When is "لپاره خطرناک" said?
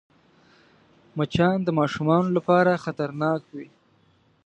2.37-3.41